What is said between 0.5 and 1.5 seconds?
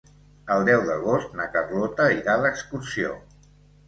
El deu d'agost na